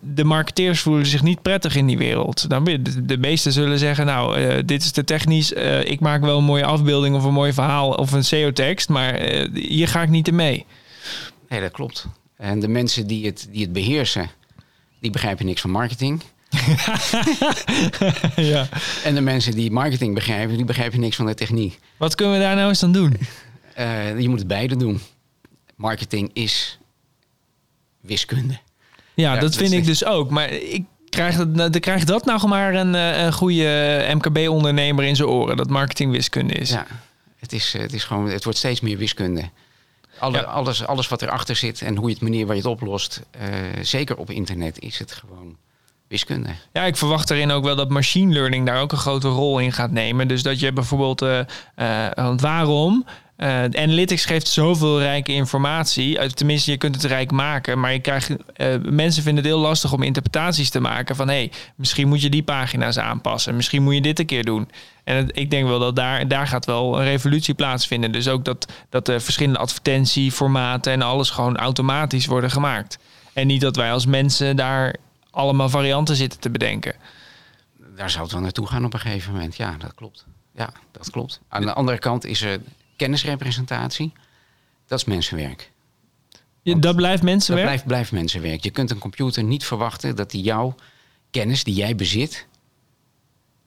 [0.00, 2.48] De marketeers voelen zich niet prettig in die wereld.
[2.48, 2.64] Dan,
[3.02, 5.52] de, meesten zullen zeggen: Nou, uh, dit is te technisch.
[5.52, 9.20] Uh, ik maak wel een mooie afbeelding of een mooi verhaal of een SEO-tekst, maar
[9.52, 10.66] hier ga ik niet in mee.
[11.48, 12.06] Nee, dat klopt.
[12.36, 14.30] En de mensen die het, die het beheersen,
[15.00, 16.22] die begrijpen niks van marketing.
[18.52, 18.68] ja.
[19.04, 21.78] En de mensen die marketing begrijpen, die begrijpen niks van de techniek.
[21.96, 23.16] Wat kunnen we daar nou eens aan doen?
[23.78, 25.00] Uh, je moet het beide doen.
[25.76, 26.78] Marketing is
[28.00, 28.58] wiskunde.
[29.14, 30.30] Ja, dat, dat vind ik dus ook.
[30.30, 35.28] Maar ik krijg dat, dan krijgt dat nou maar een, een goede MKB-ondernemer in zijn
[35.28, 35.56] oren.
[35.56, 36.70] Dat marketing wiskunde is.
[36.70, 36.86] Ja,
[37.36, 39.50] het, is, het, is gewoon, het wordt steeds meer wiskunde.
[40.18, 40.42] Alle, ja.
[40.42, 43.42] alles, alles wat erachter zit en hoe je het manier waar je het oplost, uh,
[43.82, 45.56] zeker op internet, is het gewoon
[46.08, 46.50] wiskunde.
[46.72, 49.72] Ja, ik verwacht erin ook wel dat machine learning daar ook een grote rol in
[49.72, 50.28] gaat nemen.
[50.28, 51.38] Dus dat je bijvoorbeeld, uh,
[51.76, 53.04] uh, want waarom?
[53.36, 56.34] Uh, analytics geeft zoveel rijke informatie.
[56.34, 57.80] Tenminste, je kunt het rijk maken.
[57.80, 58.30] Maar je krijgt,
[58.82, 61.16] mensen vinden het heel lastig om interpretaties te maken.
[61.16, 63.56] Van hé, hey, misschien moet je die pagina's aanpassen.
[63.56, 64.68] Misschien moet je dit een keer doen.
[65.04, 68.12] En ik denk wel dat daar, daar gaat wel een revolutie plaatsvinden.
[68.12, 72.98] Dus ook dat, dat de verschillende advertentieformaten en alles gewoon automatisch worden gemaakt.
[73.32, 74.94] En niet dat wij als mensen daar
[75.34, 76.94] allemaal varianten zitten te bedenken.
[77.96, 79.56] Daar zou het wel naartoe gaan op een gegeven moment.
[79.56, 80.26] Ja, dat klopt.
[80.54, 81.40] Ja, dat klopt.
[81.48, 82.60] Aan de andere kant is er
[82.96, 84.12] kennisrepresentatie.
[84.86, 85.72] Dat is mensenwerk.
[86.62, 87.66] Dat blijft dat mensenwerk?
[87.66, 88.62] blijft, blijft mensenwerk.
[88.62, 90.74] Je kunt een computer niet verwachten dat die jouw
[91.30, 92.46] kennis die jij bezit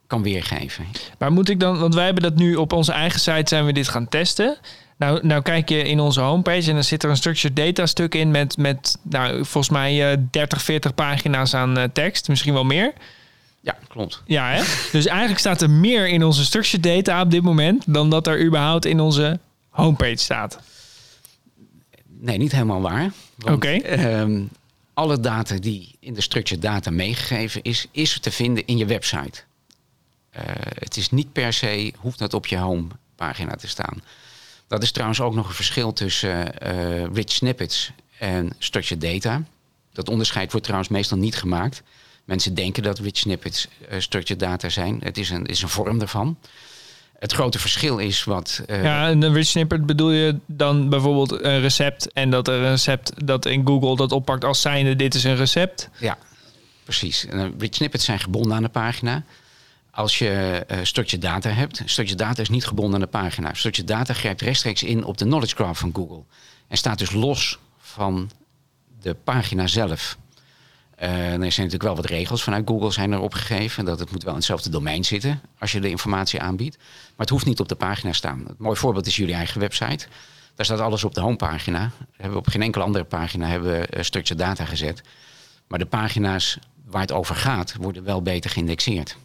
[0.07, 0.85] kan weergeven.
[1.19, 3.73] Maar moet ik dan, want wij hebben dat nu op onze eigen site zijn we
[3.73, 4.57] dit gaan testen.
[4.97, 8.15] Nou, nou kijk je in onze homepage en dan zit er een structured data stuk
[8.15, 12.63] in met, met nou, volgens mij eh 30, 40 pagina's aan eh, tekst, misschien wel
[12.63, 12.93] meer.
[13.59, 14.23] Ja, klopt.
[14.25, 14.63] Ja, hè?
[14.91, 18.45] dus eigenlijk staat er meer in onze structured data op dit moment dan dat er
[18.45, 20.59] überhaupt in onze homepage staat.
[22.19, 23.11] Nee, niet helemaal waar.
[23.45, 23.67] Oké.
[23.67, 24.43] ehm,
[24.93, 29.41] alle data die in de structured data meegegeven is, is te vinden in je website.
[30.29, 30.43] Eh,
[30.79, 34.01] het is niet per se, hoeft het op je homepagina te staan.
[34.67, 39.43] Dat is trouwens ook nog een verschil tussen eh, rich snippets en structured data.
[39.93, 41.83] Dat onderscheid wordt trouwens meestal niet gemaakt.
[42.25, 44.99] Mensen denken dat rich snippets eh, structured data zijn.
[45.03, 46.37] Het is een, is een vorm daarvan.
[47.19, 48.63] Het grote verschil is wat.
[48.67, 52.61] eh, Ja, en een rich snippet bedoel je dan bijvoorbeeld een recept en dat een
[52.69, 55.89] recept dat in Google dat oppakt als zijnde dit is een recept.
[55.99, 56.17] Ja,
[56.83, 57.25] precies.
[57.25, 59.23] En, rich snippets zijn gebonden aan de pagina.
[59.97, 60.29] Als je
[60.67, 63.53] eh structured data hebt, structured data is niet gebonden aan de pagina.
[63.53, 66.23] Structured data grijpt rechtstreeks in op de knowledge graph van Google.
[66.67, 68.29] En staat dus los van
[69.01, 70.17] de pagina zelf.
[70.95, 73.85] Eh, er zijn natuurlijk wel wat regels vanuit Google zijn er opgegeven.
[73.85, 76.77] Dat het moet wel in hetzelfde domein zitten als je de informatie aanbiedt.
[76.77, 78.43] Maar het hoeft niet op de pagina te staan.
[78.47, 80.07] Een mooi voorbeeld is jullie eigen website.
[80.55, 81.91] Daar staat alles op de homepagina.
[82.11, 85.01] Hebben we op geen enkele andere pagina hebben we eh, structured data gezet.
[85.67, 89.17] Maar de pagina's waar het over gaat, worden wel beter geïndexeerd.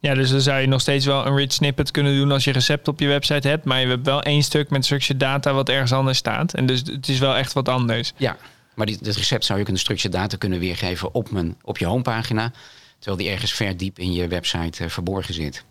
[0.00, 2.52] Ja, dus dan zou je nog steeds wel een rich snippet kunnen doen als je
[2.52, 3.64] recept op je website hebt.
[3.64, 6.54] Maar je hebt wel één stuk met structured data wat ergens anders staat.
[6.54, 8.12] En dus het is wel echt wat anders.
[8.16, 8.36] Ja,
[8.74, 11.86] maar dit, dit recept zou je kunnen structured data kunnen weergeven op, mijn, op je
[11.86, 12.52] homepagina.
[12.98, 15.64] Terwijl die ergens ver diep in je website eh, verborgen zit.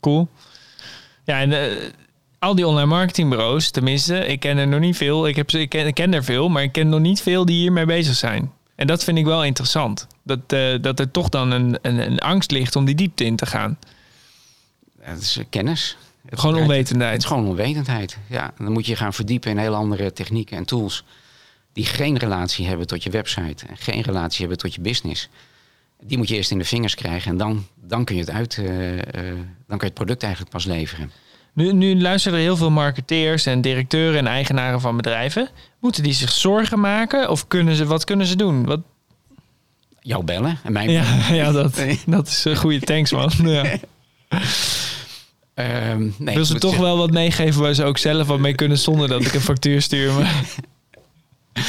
[0.00, 0.28] Cool.
[1.24, 1.90] Ja, en eh,
[2.38, 5.28] al die online marketingbureaus, tenminste, ik ken er nog niet veel.
[5.28, 7.60] Ik, heb, ik, ken, ik ken er veel, maar ik ken nog niet veel die
[7.60, 8.52] hiermee bezig zijn.
[8.78, 10.06] En dat vind ik wel interessant.
[10.22, 13.36] Dat, eh, dat er toch dan een, een, een angst ligt om die diepte in
[13.36, 13.78] te gaan.
[15.00, 15.96] Het is eh, kennis.
[16.28, 17.18] Het Gewoon Het onwetendheid.
[17.18, 18.18] is gewoon onwetendheid.
[18.26, 21.04] Ja, dan moet je gaan verdiepen in heel andere technieken en tools.
[21.72, 23.66] Die geen relatie hebben tot je website.
[23.66, 25.28] En geen relatie hebben tot je business.
[26.02, 27.30] Die moet je eerst in de vingers krijgen.
[27.30, 28.58] En dan, dan kun je het uit.
[28.58, 28.64] eh,
[29.66, 31.12] dan kun je het product eigenlijk pas leveren.
[31.52, 35.48] Nu, nu luisteren er heel veel marketeers en directeuren en eigenaren van bedrijven.
[35.78, 38.64] Moeten die zich zorgen maken of kunnen ze, wat kunnen ze doen?
[38.64, 38.80] Wat,
[40.00, 43.30] Jou bellen en mij ja, ja dat, dat is een goede thanks, man.
[43.44, 43.78] Ja.
[45.54, 48.78] Ehm, nee, Wil ze toch wel wat meegeven waar ze ook zelf wat mee kunnen
[48.78, 50.12] zonder dat ik een factuur stuur?
[50.12, 50.44] Maar,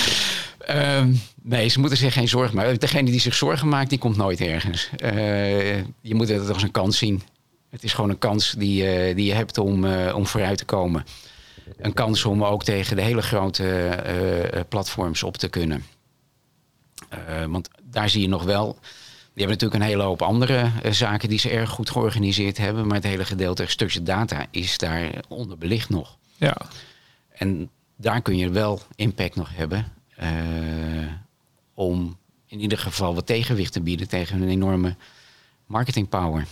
[0.60, 2.80] Ehm, nee, ze moeten zich geen zorgen maken.
[2.80, 4.89] Degene die zich zorgen maakt, die komt nooit ergens.
[4.98, 7.22] Eh, je moet het als een kans zien.
[7.69, 11.06] Het is gewoon een kans die, die je hebt om, eh, om vooruit te komen.
[11.77, 15.86] Een kans om ook tegen de hele grote eh, eh, platforms op te kunnen.
[17.10, 18.71] Eh, want daar zie je nog wel.
[19.34, 22.88] Die hebben natuurlijk een hele hoop andere zaken die ze erg goed georganiseerd hebben.
[22.88, 26.17] Maar het hele gedeelte stukje data is daar onderbelicht nog.
[26.38, 26.58] ja.
[27.29, 29.91] En daar kun je wel impact nog hebben.
[31.73, 34.95] om in ieder geval wat tegenwicht te bieden tegen een enorme
[35.65, 36.47] marketing power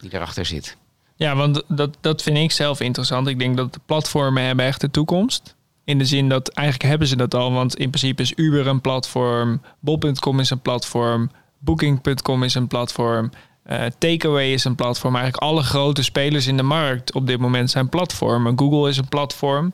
[0.00, 0.76] die erachter zit.
[1.20, 3.26] Ja, want dat, dat vind ik zelf interessant.
[3.26, 5.56] Ik denk dat de platformen hebben echt de toekomst.
[5.84, 7.52] In de zin dat eigenlijk hebben ze dat al.
[7.52, 9.60] Want in principe is Uber een platform.
[9.80, 11.30] Bol.com is een platform.
[11.58, 13.30] Booking.com is een platform.
[13.62, 15.16] eh Takeaway is een platform.
[15.16, 18.58] Eigenlijk alle grote spelers in de markt op dit moment zijn platformen.
[18.58, 19.72] Google is een platform.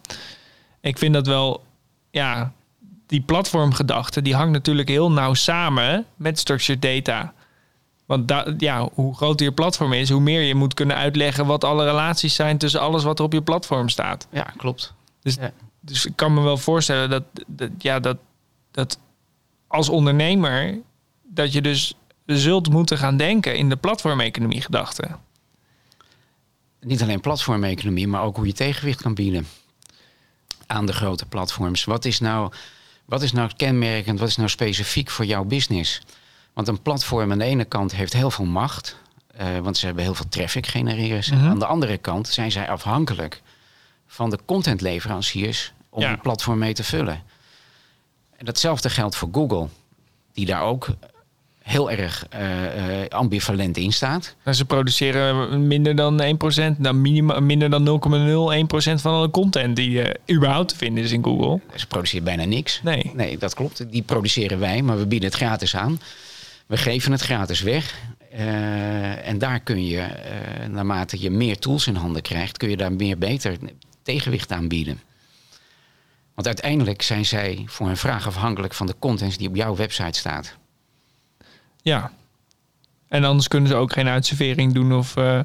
[0.80, 1.64] Ik vind dat wel...
[2.10, 2.52] Ja,
[3.06, 4.22] die platformgedachte...
[4.22, 7.34] die hangt natuurlijk heel nauw samen met structured data.
[8.06, 11.64] Want da- ja, hoe groter je platform is, hoe meer je moet kunnen uitleggen wat
[11.64, 14.26] alle relaties zijn tussen alles wat er op je platform staat.
[14.30, 14.94] Ja, klopt.
[15.80, 18.16] Dus ik kan me wel voorstellen dat, dat, ja, dat,
[18.70, 18.98] dat
[19.66, 20.78] als ondernemer,
[21.22, 21.94] dat je dus
[22.26, 25.08] zult moeten gaan denken in de platformeconomie gedachte.
[26.80, 29.46] Niet alleen platformeconomie, maar ook hoe je tegenwicht kan bieden
[30.66, 31.84] aan de grote platforms.
[31.84, 32.52] Wat is nou,
[33.04, 36.00] wat is nou kenmerkend, wat is nou specifiek voor jouw business?
[36.56, 38.96] Want een platform aan de ene kant heeft heel veel macht,
[39.36, 41.24] eh, want ze hebben heel veel traffic genereren.
[41.24, 41.34] ze.
[41.34, 41.46] Mhm.
[41.46, 43.42] Aan de andere kant zijn zij afhankelijk
[44.06, 46.08] van de contentleveranciers om Ja.
[46.08, 47.22] die platform mee te vullen.
[48.36, 49.68] En datzelfde geldt voor Google,
[50.32, 50.88] die daar ook
[51.62, 54.34] heel erg eh, eh, ambivalent in staat.
[54.44, 60.02] Nou, ze produceren minder dan 1%, nou minima, minder dan 0,01% van alle content die
[60.30, 61.60] überhaupt te vinden is in Google.
[61.74, 62.80] Ze produceren bijna niks.
[62.82, 63.10] Nee.
[63.14, 63.90] Nee, dat klopt.
[63.90, 66.00] Die produceren wij, maar we bieden het gratis aan.
[66.66, 67.94] We geven het gratis weg.
[68.30, 72.76] Eh, en daar kun je, eh, naarmate je meer tools in handen krijgt, kun je
[72.76, 73.58] daar meer beter
[74.02, 75.00] tegenwicht aan bieden.
[76.34, 80.18] Want uiteindelijk zijn zij voor een vraag afhankelijk van de content die op jouw website
[80.18, 80.56] staat.
[81.82, 82.12] Ja.
[83.08, 85.16] En anders kunnen ze ook geen uitservering doen of...
[85.16, 85.40] Uh...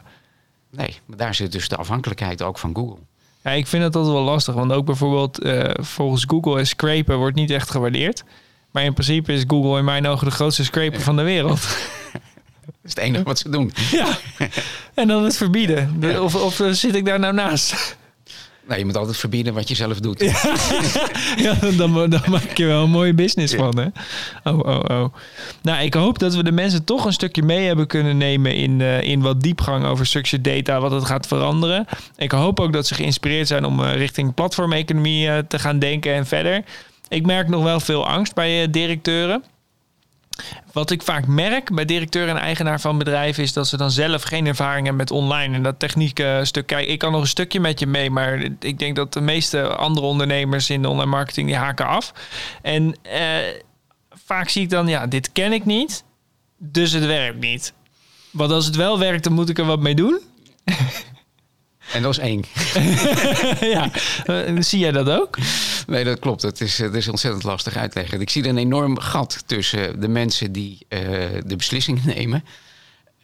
[0.69, 2.99] Nee, maar daar zit dus de afhankelijkheid ook van Google.
[3.43, 4.53] Ja, ik vind het altijd wel lastig.
[4.53, 5.39] Want ook bijvoorbeeld
[5.73, 8.23] volgens Google is scrapen wordt niet echt gewaardeerd.
[8.71, 11.61] Maar in principe is Google in mijn ogen de grootste scraper van de wereld.
[11.61, 13.73] Dat is het enige wat ze doen.
[13.91, 14.17] Ja,
[14.93, 16.01] en dan het verbieden.
[16.21, 17.95] Of, of zit ik daar nou naast?
[18.67, 20.19] Nee, je moet altijd verbieden wat je zelf doet.
[21.37, 23.85] Ja, dan, dan, maak je wel een mooie business van, hè?
[24.51, 25.13] Oh, oh, oh.
[25.61, 28.79] Nou, ik hoop dat we de mensen toch een stukje mee hebben kunnen nemen in,
[28.79, 31.85] uh, in wat diepgang over structured data, wat het gaat veranderen.
[32.17, 36.13] Ik hoop ook dat ze geïnspireerd zijn om uh, richting platformeconomie uh, te gaan denken
[36.13, 36.63] en verder.
[37.11, 39.43] Ik merk nog wel veel angst bij directeuren.
[40.71, 44.23] Wat ik vaak merk bij directeur en eigenaar van bedrijven is dat ze dan zelf
[44.23, 46.67] geen ervaring hebben met online en dat technieke stuk.
[46.67, 49.67] Kijk, ik kan nog een stukje met je mee, maar ik denk dat de meeste
[49.67, 52.13] andere ondernemers in de online marketing die haken af.
[52.61, 53.21] En eh,
[54.09, 56.03] vaak zie ik dan, ja, dit ken ik niet,
[56.57, 57.73] dus het werkt niet.
[58.31, 60.19] Want als het wel werkt, dan moet ik er wat mee doen.
[61.93, 62.43] En dat is eng.
[63.75, 63.91] ja,
[64.25, 65.37] eh, zie jij dat ook?
[65.87, 66.41] Nee, dat klopt.
[66.41, 68.21] Het is, het is ontzettend lastig uitleggen.
[68.21, 70.99] Ik zie er een enorm gat tussen de mensen die uh,
[71.45, 72.43] de beslissingen nemen.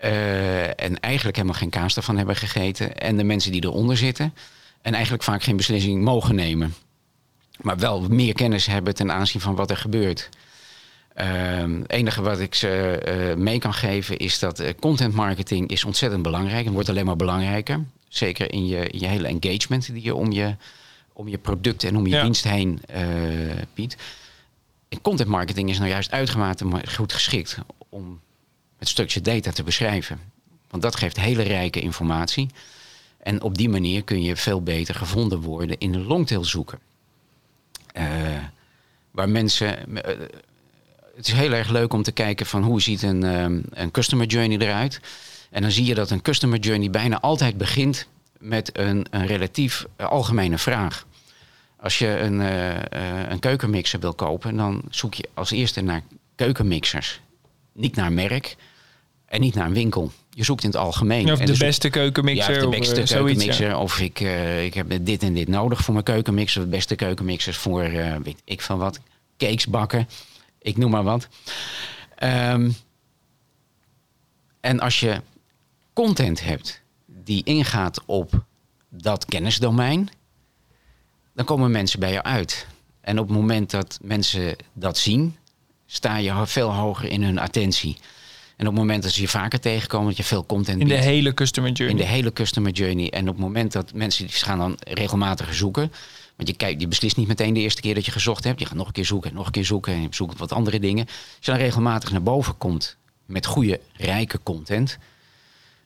[0.04, 2.98] Uh, en eigenlijk helemaal geen kaas ervan hebben gegeten.
[2.98, 4.34] En de mensen die eronder zitten.
[4.82, 6.74] En eigenlijk vaak geen beslissing mogen nemen.
[7.62, 10.30] Maar wel meer kennis hebben ten aanzien van wat er gebeurt.
[11.24, 16.22] Het enige wat ik ze uh, mee kan geven is dat content marketing is ontzettend
[16.22, 17.86] belangrijk en wordt alleen maar belangrijker.
[18.08, 20.56] Zeker in je, in je hele engagement die je om je,
[21.14, 22.98] om je product en om je dienst heen uh,
[23.74, 23.96] biedt.
[24.90, 27.58] En content marketing is nou juist uitermate goed geschikt
[27.90, 28.20] om
[28.78, 30.20] het stukje data te beschrijven.
[30.70, 32.50] Want dat geeft hele rijke informatie.
[33.18, 36.80] En op die manier kun je veel beter gevonden worden in de longtail zoeken.
[39.12, 39.78] Waar mensen.
[41.18, 44.26] Het is heel erg leuk om te kijken van hoe ziet een, um, een customer
[44.26, 45.00] journey eruit.
[45.50, 48.08] En dan zie je dat een customer journey bijna altijd begint
[48.40, 51.06] met een, een relatief uh, algemene vraag.
[51.80, 52.80] Als je een, uh, uh,
[53.30, 56.02] een keukenmixer wil kopen, dan zoek je als eerste naar
[56.36, 57.22] keukenmixers.
[57.74, 58.56] Niet naar merk
[59.26, 60.12] en niet naar een winkel.
[60.30, 61.32] Je zoekt in het algemeen.
[61.32, 61.58] Of de zoek...
[61.58, 62.54] beste keukenmixer.
[62.54, 63.54] Ja, de beste of, keukenmixer.
[63.54, 63.80] Zoiets, ja.
[63.80, 64.20] Of ik,
[64.66, 66.62] ik heb dit en dit nodig voor mijn keukenmixer.
[66.62, 67.90] De beste keukenmixers voor,
[68.24, 69.00] weet ik van wat,
[69.38, 70.08] cakes bakken.
[70.68, 71.28] Ik noem maar wat.
[72.24, 72.76] Um,
[74.60, 75.22] en als je
[75.94, 78.46] content hebt die ingaat op
[78.90, 80.10] dat kennisdomein,
[81.34, 82.68] dan komen mensen bij jou uit.
[83.02, 85.38] En op het moment dat mensen dat zien,
[85.86, 87.98] sta je veel hoger in hun attentie.
[88.56, 90.94] En op het moment dat ze je vaker tegenkomen, dat je veel content In de
[90.94, 92.00] biedt, hele customer journey.
[92.00, 93.10] in de hele customer journey.
[93.10, 95.92] En op het moment dat mensen die gaan dan regelmatig zoeken.
[96.38, 98.60] Want je, kijkt, je beslist niet meteen de eerste keer dat je gezocht hebt.
[98.60, 99.94] Je gaat nog een keer zoeken, nog een keer zoeken.
[99.94, 101.06] En je zoekt wat andere dingen.
[101.06, 104.98] Als je dan regelmatig naar boven komt met goede, rijke content,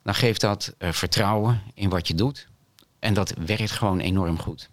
[0.04, 2.48] dan geeft dat uh, vertrouwen in wat je doet.
[3.00, 4.70] En dat werkt gewoon enorm goed.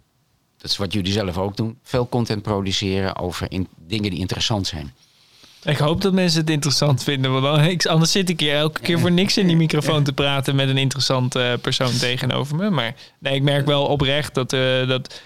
[0.57, 1.77] Dat is wat jullie zelf ook doen.
[1.83, 4.93] Veel content produceren over in, dingen die interessant zijn.
[5.63, 7.41] Ik hoop dat mensen het interessant vinden.
[7.41, 10.69] Want anders zit ik hier elke keer voor niks in die microfoon te praten met
[10.69, 12.69] een interessante uh, persoon tegenover me.
[12.69, 15.21] Maar nee, ik merk wel oprecht dat, uh, dat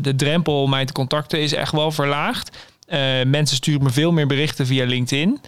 [0.00, 2.56] de drempel om mij te contacten is echt wel verlaagd.
[3.26, 5.40] mensen sturen me veel meer berichten via LinkedIn.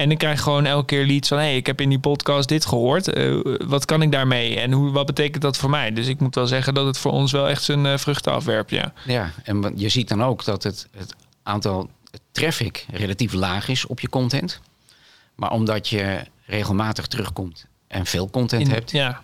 [0.00, 1.38] En ik krijg gewoon elke keer leads van...
[1.38, 3.16] hey, ik heb in die podcast dit gehoord.
[3.16, 4.60] Uh, wat kan ik daarmee?
[4.60, 5.92] En hoe, wat betekent dat voor mij?
[5.92, 8.70] Dus ik moet wel zeggen dat het voor ons wel echt zijn uh, vruchten afwerpt,
[8.70, 8.92] ja.
[9.06, 11.90] Ja, en je ziet dan ook dat het, het aantal
[12.32, 14.60] traffic relatief laag is op je content.
[15.34, 18.90] Maar omdat je regelmatig terugkomt en veel content In, hebt...
[18.90, 19.20] Ja.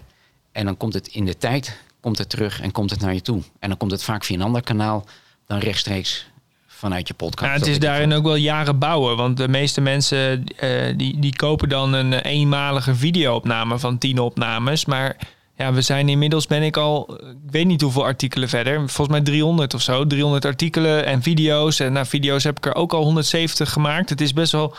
[0.52, 3.22] en dan komt het in de tijd komt het terug en komt het naar je
[3.22, 3.42] toe.
[3.58, 5.04] En dan komt het vaak via een ander kanaal
[5.46, 6.26] dan rechtstreeks
[6.66, 7.52] vanuit je podcast.
[7.52, 9.16] Ja, het is daarin ook wel jaren bouwen.
[9.16, 14.84] Want de meeste mensen uh, die, die kopen dan een eenmalige videoopname van tien opnames.
[14.84, 15.16] Maar
[15.56, 18.76] ja, we zijn inmiddels ben ik al, ik weet niet hoeveel artikelen verder.
[18.78, 20.06] Volgens mij 300 of zo.
[20.06, 21.80] 300 artikelen en video's.
[21.80, 24.10] En na video's heb ik er ook al 170 gemaakt.
[24.10, 24.74] Het is best wel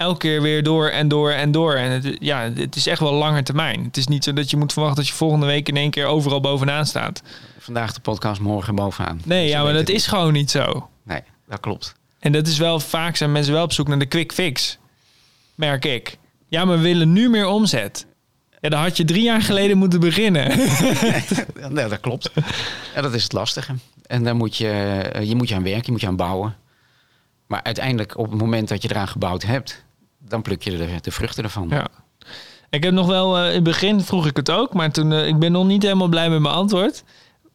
[0.00, 1.74] elke keer weer door en door en door.
[1.74, 3.84] En het, ja, het is echt wel lange termijn.
[3.84, 6.06] Het is niet zo dat je moet verwachten dat je volgende week in één keer
[6.06, 7.22] overal bovenaan staat.
[7.58, 9.20] Vandaag de podcast, morgen bovenaan.
[9.24, 10.88] Nee, dus ja, maar dat is gewoon niet zo.
[11.02, 11.94] Nee, dat klopt.
[12.18, 14.78] En dat is wel vaak zijn mensen wel op zoek naar de quick fix.
[15.54, 16.18] Merk ik.
[16.48, 18.06] Ja, maar we willen nu meer omzet.
[18.60, 20.48] Ja, dan had je drie jaar geleden moeten beginnen.
[21.68, 22.30] nee, dat klopt.
[22.94, 23.74] Ja, dat is het lastige.
[24.06, 26.56] En daar moet je, je moet je aan werken, je moet je aan bouwen.
[27.46, 29.84] Maar uiteindelijk, op het moment dat je eraan gebouwd hebt,
[30.28, 31.66] dan pluk je de, de vruchten ervan.
[31.70, 31.86] Ja.
[32.70, 35.26] Ik heb nog wel, uh, in het begin vroeg ik het ook, maar toen, uh,
[35.26, 37.04] ik ben nog niet helemaal blij met mijn antwoord.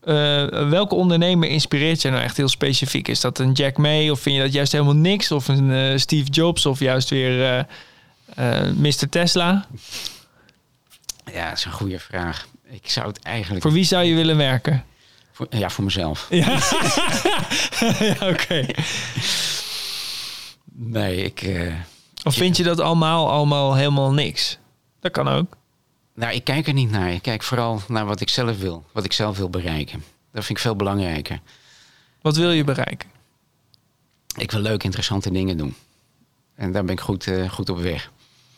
[0.04, 3.08] eh, welke ondernemer inspireert je nou echt heel specifiek?
[3.08, 5.32] Is dat een Jack May of vind je dat juist helemaal niks?
[5.32, 7.66] Of een eh, Steve Jobs of juist weer
[8.76, 9.10] Mr.
[9.10, 9.66] Tesla?
[11.32, 12.48] Ja, dat is een goede vraag.
[12.70, 13.62] Ik zou het eigenlijk...
[13.62, 14.84] Voor wie zou je willen werken?
[15.32, 16.28] Voor, ja, voor mezelf.
[16.30, 16.58] Ja,
[18.00, 18.66] ja oké.
[20.74, 21.42] Nee, ik...
[22.26, 24.58] of vind je dat allemaal, allemaal helemaal niks?
[25.00, 25.58] Dat kan ook.
[26.16, 27.12] Nou, ik kijk er niet naar.
[27.12, 28.86] Ik kijk vooral naar wat ik zelf wil.
[28.92, 30.04] Wat ik zelf wil bereiken.
[30.32, 31.40] Dat vind ik veel belangrijker.
[32.22, 33.10] Wat wil je bereiken?
[34.38, 35.76] Ik wil leuke, interessante dingen doen.
[36.56, 38.12] En daar ben ik goed, uh, goed op weg.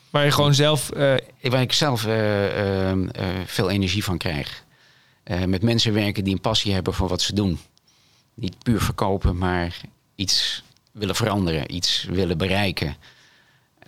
[0.09, 0.91] Waar je gewoon zelf...
[0.97, 1.15] Uh...
[1.41, 2.91] Waar ik zelf uh,
[3.45, 4.63] veel energie van krijg.
[5.45, 7.59] met mensen werken die een passie hebben voor wat ze doen.
[8.33, 9.81] Niet puur verkopen, maar
[10.15, 11.75] iets willen veranderen.
[11.75, 12.95] Iets willen bereiken.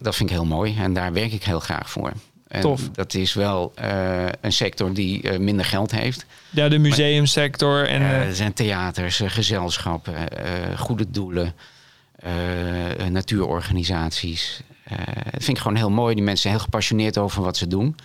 [0.01, 0.77] Dat vind ik heel mooi.
[0.77, 2.12] En daar werk ik heel graag voor.
[2.47, 2.89] En Tof.
[2.89, 6.25] Dat is wel uh, een sector die uh, minder geld heeft.
[6.49, 7.88] Ja, de museumsector.
[7.88, 10.15] En, uh, er zijn theaters, gezelschappen,
[10.77, 11.53] goede doelen,
[13.09, 14.62] natuurorganisaties.
[15.31, 16.15] dat vind ik gewoon heel mooi.
[16.15, 17.95] Die mensen zijn heel gepassioneerd over wat ze doen.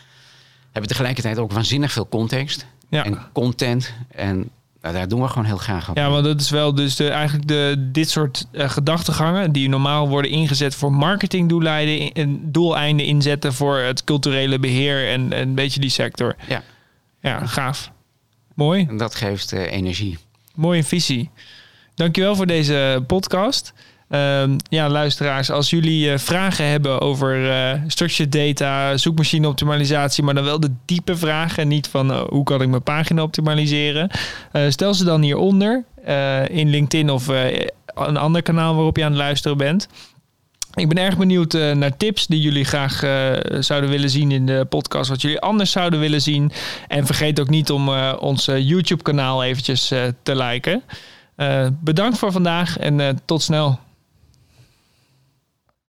[0.73, 3.05] Hebben tegelijkertijd ook waanzinnig veel context ja.
[3.05, 3.93] en content.
[4.09, 4.51] En
[4.85, 5.97] nou, daar doen we gewoon heel graag op.
[5.97, 10.09] Ja, want dat is wel dus de, eigenlijk de, dit soort uh, gedachtegangen die normaal
[10.09, 15.81] worden ingezet voor marketingdoeleinden en doeleinden inzetten voor het culturele beheer en, en een beetje
[15.81, 16.37] die sector.
[16.49, 16.63] Ja.
[17.21, 17.91] Ja, gaaf.
[18.55, 18.87] Mooi.
[18.89, 20.19] En dat geeft uh, energie.
[20.55, 21.31] Mooie visie.
[21.95, 23.73] Dankjewel voor deze podcast.
[24.15, 30.35] Uh, ja, luisteraars, als jullie uh, vragen hebben over uh, structured data, zoekmachine optimalisatie, maar
[30.35, 34.11] dan wel de diepe vragen, niet van uh, hoe kan ik mijn pagina optimaliseren,
[34.69, 35.85] stel ze dan hieronder
[36.47, 37.29] in LinkedIn of
[37.95, 39.89] een ander kanaal waarop je aan het luisteren bent.
[40.75, 42.99] Ik ben erg benieuwd naar tips die jullie graag
[43.61, 46.53] zouden willen zien in de podcast, wat jullie anders zouden willen zien.
[46.89, 49.89] En vergeet ook niet om ons YouTube-kanaal eventjes
[50.23, 50.83] te liken.
[51.81, 53.79] bedankt voor vandaag en tot snel.